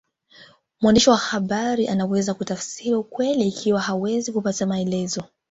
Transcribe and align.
Mwandishi 0.81 1.09
wa 1.09 1.17
habari 1.17 1.87
anaweza 1.87 2.33
kutafsiri 2.33 2.95
ukweli 2.95 3.47
ikiwa 3.47 3.81
hawezi 3.81 4.31
kupata 4.31 4.65
maelezo 4.65 5.23